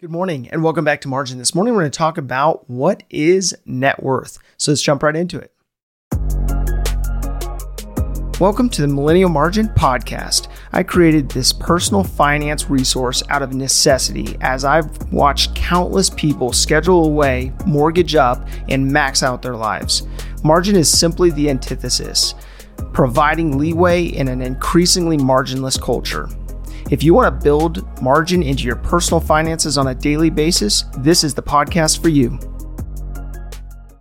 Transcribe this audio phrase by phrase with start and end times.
[0.00, 1.38] Good morning and welcome back to Margin.
[1.38, 4.38] This morning we're going to talk about what is net worth.
[4.56, 5.52] So let's jump right into it.
[8.38, 10.46] Welcome to the Millennial Margin Podcast.
[10.70, 17.04] I created this personal finance resource out of necessity as I've watched countless people schedule
[17.04, 20.06] away, mortgage up, and max out their lives.
[20.44, 22.36] Margin is simply the antithesis,
[22.92, 26.28] providing leeway in an increasingly marginless culture.
[26.90, 31.22] If you want to build margin into your personal finances on a daily basis, this
[31.22, 32.38] is the podcast for you.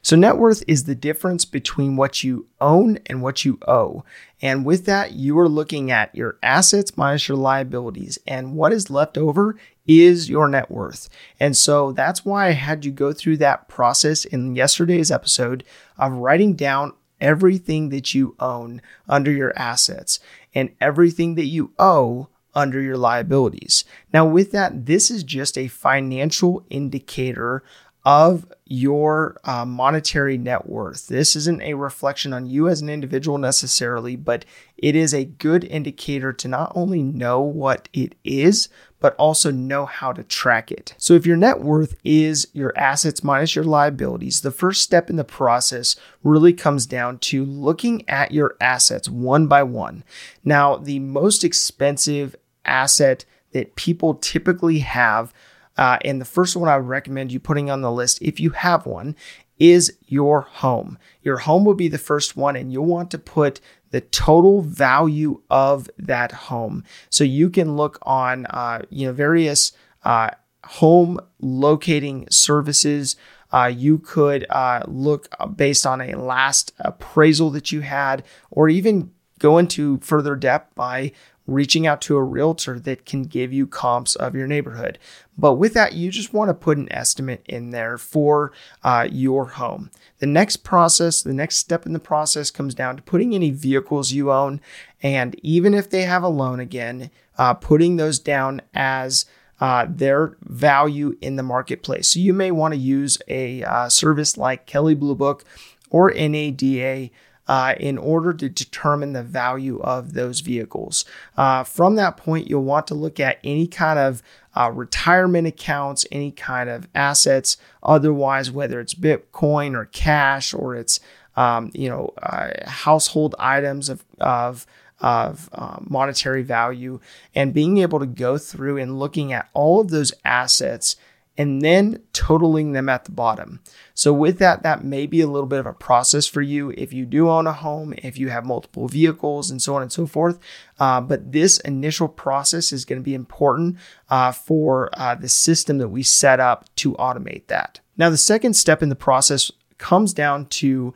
[0.00, 4.04] So, net worth is the difference between what you own and what you owe.
[4.40, 8.16] And with that, you are looking at your assets minus your liabilities.
[8.28, 9.56] And what is left over
[9.88, 11.08] is your net worth.
[11.40, 15.64] And so that's why I had you go through that process in yesterday's episode
[15.98, 20.20] of writing down everything that you own under your assets
[20.54, 23.84] and everything that you owe under your liabilities.
[24.12, 27.62] Now, with that, this is just a financial indicator
[28.08, 31.08] of your uh, monetary net worth.
[31.08, 34.46] This isn't a reflection on you as an individual necessarily, but
[34.78, 39.84] it is a good indicator to not only know what it is, but also know
[39.84, 40.94] how to track it.
[40.96, 45.16] So, if your net worth is your assets minus your liabilities, the first step in
[45.16, 50.02] the process really comes down to looking at your assets one by one.
[50.44, 52.36] Now, the most expensive
[52.68, 55.32] asset that people typically have,
[55.76, 58.50] uh, and the first one I would recommend you putting on the list, if you
[58.50, 59.16] have one,
[59.58, 60.98] is your home.
[61.22, 63.60] Your home will be the first one, and you'll want to put
[63.90, 66.84] the total value of that home.
[67.10, 69.72] So you can look on, uh, you know, various
[70.04, 70.30] uh,
[70.64, 73.16] home locating services.
[73.50, 79.10] Uh, you could uh, look based on a last appraisal that you had, or even
[79.38, 81.12] go into further depth by
[81.48, 84.98] reaching out to a realtor that can give you comps of your neighborhood.
[85.36, 88.52] But with that, you just want to put an estimate in there for
[88.84, 89.90] uh, your home.
[90.18, 94.12] The next process, the next step in the process comes down to putting any vehicles
[94.12, 94.60] you own.
[95.02, 99.24] And even if they have a loan again, uh, putting those down as
[99.60, 102.08] uh, their value in the marketplace.
[102.08, 105.44] So you may want to use a uh, service like Kelley Blue Book
[105.90, 107.10] or NADA
[107.48, 111.04] uh, in order to determine the value of those vehicles.
[111.36, 114.22] Uh, from that point, you'll want to look at any kind of
[114.54, 121.00] uh, retirement accounts, any kind of assets, otherwise, whether it's Bitcoin or cash or it's
[121.36, 124.66] um, you know uh, household items of, of
[125.00, 126.98] of uh, monetary value
[127.34, 130.96] and being able to go through and looking at all of those assets
[131.38, 133.60] and then totaling them at the bottom.
[133.94, 136.92] So, with that, that may be a little bit of a process for you if
[136.92, 140.06] you do own a home, if you have multiple vehicles, and so on and so
[140.06, 140.40] forth.
[140.80, 143.76] Uh, but this initial process is going to be important
[144.10, 147.80] uh, for uh, the system that we set up to automate that.
[147.96, 150.92] Now, the second step in the process comes down to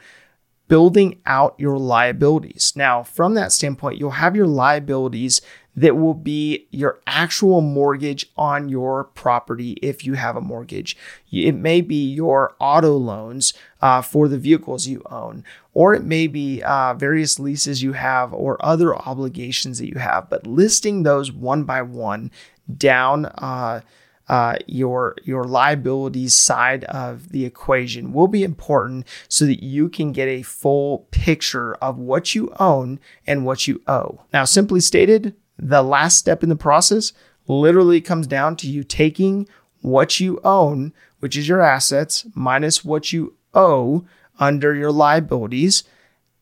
[0.72, 2.72] building out your liabilities.
[2.74, 5.40] Now, from that standpoint, you'll have your liabilities
[5.74, 10.96] that will be your actual mortgage on your property if you have a mortgage.
[11.30, 16.26] It may be your auto loans uh, for the vehicles you own, or it may
[16.26, 20.28] be uh, various leases you have or other obligations that you have.
[20.28, 22.30] But listing those one by one
[22.76, 23.26] down.
[23.26, 23.80] Uh,
[24.28, 30.12] uh, your your liabilities side of the equation will be important so that you can
[30.12, 34.20] get a full picture of what you own and what you owe.
[34.32, 37.12] Now, simply stated, the last step in the process
[37.46, 39.48] literally comes down to you taking
[39.80, 44.04] what you own, which is your assets, minus what you owe
[44.38, 45.84] under your liabilities,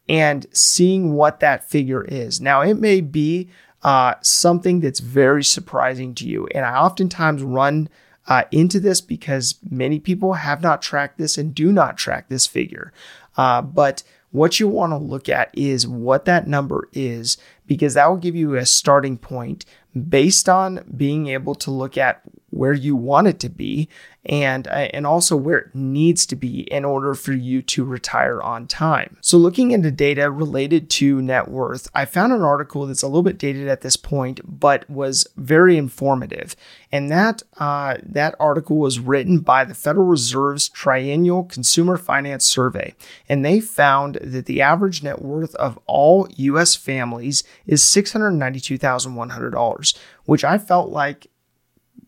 [0.09, 2.41] and seeing what that figure is.
[2.41, 3.49] Now, it may be
[3.83, 6.47] uh, something that's very surprising to you.
[6.55, 7.89] And I oftentimes run
[8.27, 12.47] uh, into this because many people have not tracked this and do not track this
[12.47, 12.93] figure.
[13.37, 17.37] Uh, but what you want to look at is what that number is
[17.67, 19.65] because that will give you a starting point
[20.09, 22.23] based on being able to look at
[22.61, 23.89] where you want it to be
[24.27, 28.43] and uh, and also where it needs to be in order for you to retire
[28.43, 29.17] on time.
[29.23, 33.23] So looking into data related to net worth, I found an article that's a little
[33.23, 36.55] bit dated at this point, but was very informative.
[36.93, 42.95] And that uh, that article was written by the Federal Reserve's Triennial Consumer Finance Survey,
[43.27, 46.77] and they found that the average net worth of all U.S.
[46.77, 49.95] families is six hundred ninety-two thousand one hundred dollars,
[50.27, 51.30] which I felt like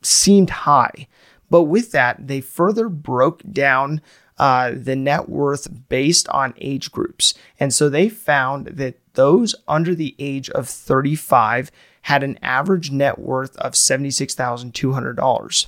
[0.03, 1.09] seemed high.
[1.51, 4.01] But with that, they further broke down
[4.39, 7.35] uh, the net worth based on age groups.
[7.61, 11.71] And so they found that those under the age of 35
[12.03, 15.67] had an average net worth of $76,200.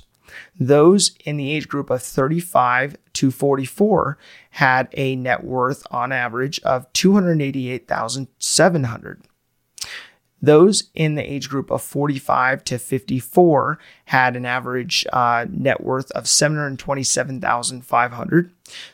[0.59, 4.17] Those in the age group of 35 to 44
[4.51, 9.21] had a net worth on average of 288,700.
[10.45, 16.11] Those in the age group of 45 to 54 had an average uh, net worth
[16.11, 18.51] of 727,500.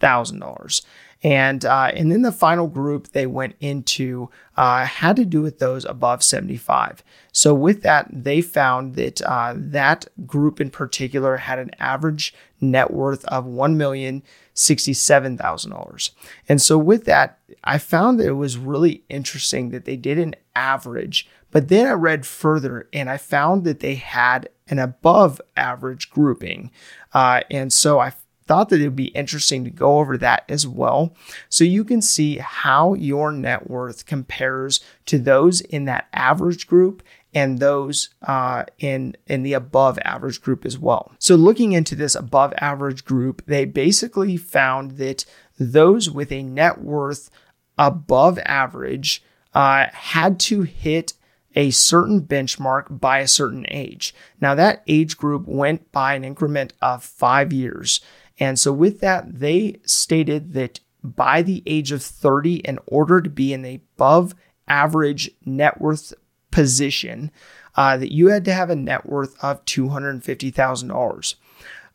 [0.00, 0.82] $1,066,000.
[1.22, 5.58] And uh, and then the final group they went into uh, had to do with
[5.58, 7.04] those above 75.
[7.30, 12.90] So with that, they found that uh, that group in particular had an average net
[12.90, 14.22] worth of one million
[14.54, 16.12] sixty-seven thousand dollars.
[16.48, 20.34] And so with that, I found that it was really interesting that they did an
[20.56, 21.28] average.
[21.50, 26.70] But then I read further and I found that they had an above average grouping.
[27.12, 28.12] Uh, and so I
[28.50, 31.14] thought that it would be interesting to go over that as well.
[31.48, 37.04] So you can see how your net worth compares to those in that average group
[37.32, 41.12] and those uh, in in the above average group as well.
[41.20, 45.24] So looking into this above average group, they basically found that
[45.56, 47.30] those with a net worth
[47.78, 49.22] above average
[49.54, 51.12] uh, had to hit
[51.54, 54.12] a certain benchmark by a certain age.
[54.40, 58.00] Now that age group went by an increment of five years.
[58.40, 63.30] And so, with that, they stated that by the age of 30, in order to
[63.30, 64.34] be in the above
[64.66, 66.14] average net worth
[66.50, 67.30] position,
[67.76, 71.34] uh, that you had to have a net worth of $250,000.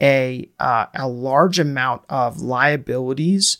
[0.00, 3.58] a uh, a large amount of liabilities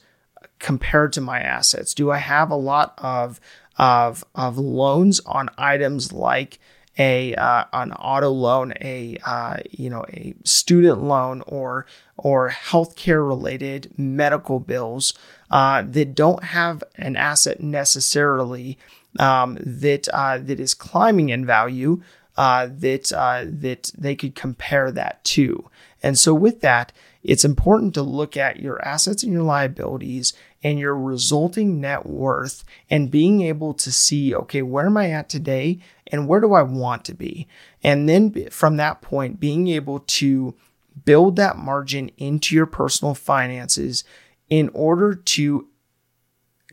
[0.58, 1.94] compared to my assets?
[1.94, 3.40] Do I have a lot of
[3.76, 6.58] of of loans on items like
[6.98, 11.86] a uh, an auto loan, a uh, you know a student loan, or
[12.16, 15.14] or healthcare related medical bills
[15.50, 18.78] uh, that don't have an asset necessarily
[19.18, 22.02] um, that uh, that is climbing in value
[22.36, 25.68] uh, that uh, that they could compare that to.
[26.02, 30.78] And so with that, it's important to look at your assets and your liabilities and
[30.78, 35.78] your resulting net worth and being able to see, okay, where am I at today
[36.08, 37.46] and where do I want to be?
[37.82, 40.54] And then from that point, being able to
[41.04, 44.04] build that margin into your personal finances
[44.48, 45.68] in order to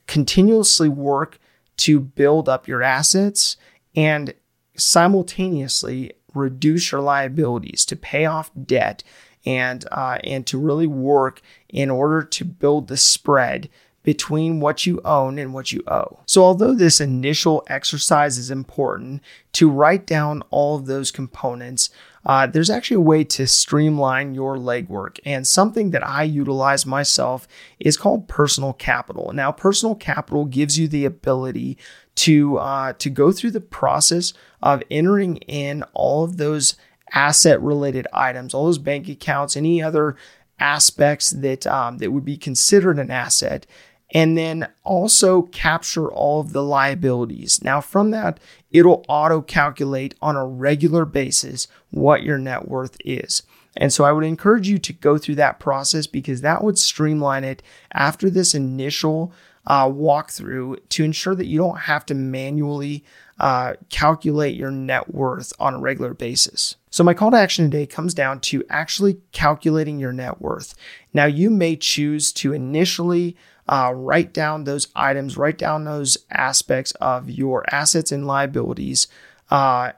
[0.08, 1.40] continuously work
[1.78, 3.56] to build up your assets
[3.96, 4.34] and
[4.80, 9.04] simultaneously reduce your liabilities to pay off debt
[9.46, 13.70] and uh, and to really work in order to build the spread
[14.10, 16.20] between what you own and what you owe.
[16.26, 21.92] So, although this initial exercise is important to write down all of those components,
[22.26, 25.20] uh, there's actually a way to streamline your legwork.
[25.26, 27.48] And something that I utilize myself
[27.80, 29.32] is called personal capital.
[29.32, 31.78] Now, personal capital gives you the ability
[32.16, 36.74] to uh, to go through the process of entering in all of those
[37.14, 40.16] asset related items, all those bank accounts, any other
[40.60, 43.66] aspects that um, that would be considered an asset,
[44.12, 47.64] and then also capture all of the liabilities.
[47.64, 48.40] Now, from that,
[48.72, 53.44] it'll auto calculate on a regular basis what your net worth is.
[53.78, 57.44] And so I would encourage you to go through that process because that would streamline
[57.44, 57.62] it
[57.94, 59.32] after this initial
[59.68, 63.04] uh, walkthrough to ensure that you don't have to manually
[63.40, 66.76] uh, calculate your net worth on a regular basis.
[66.90, 70.76] So, my call to action today comes down to actually calculating your net worth.
[71.14, 73.38] Now, you may choose to initially
[73.70, 79.08] uh, write down those items, write down those aspects of your assets and liabilities.
[79.52, 79.92] Uh,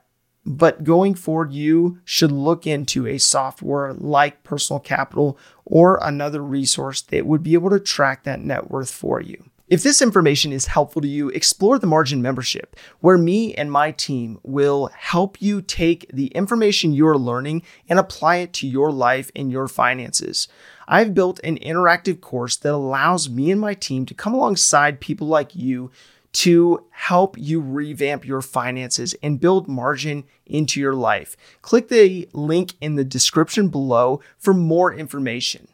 [0.45, 7.01] but going forward, you should look into a software like Personal Capital or another resource
[7.03, 9.50] that would be able to track that net worth for you.
[9.71, 13.91] If this information is helpful to you, explore the Margin membership, where me and my
[13.91, 19.31] team will help you take the information you're learning and apply it to your life
[19.33, 20.49] and your finances.
[20.89, 25.27] I've built an interactive course that allows me and my team to come alongside people
[25.27, 25.89] like you
[26.33, 31.37] to help you revamp your finances and build margin into your life.
[31.61, 35.69] Click the link in the description below for more information.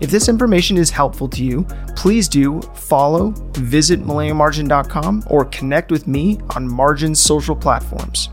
[0.00, 1.64] If this information is helpful to you,
[1.94, 8.30] please do follow, visit millennialmargin.com, or connect with me on Margin's social platforms.